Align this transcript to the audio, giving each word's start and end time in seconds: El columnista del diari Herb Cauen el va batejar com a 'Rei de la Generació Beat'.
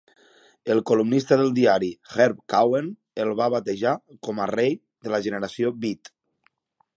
El 0.75 0.79
columnista 0.91 1.35
del 1.41 1.51
diari 1.59 1.89
Herb 2.13 2.39
Cauen 2.53 2.87
el 3.25 3.35
va 3.43 3.51
batejar 3.57 3.93
com 4.29 4.43
a 4.43 4.49
'Rei 4.53 4.75
de 4.81 5.13
la 5.17 5.21
Generació 5.29 5.75
Beat'. 5.85 6.13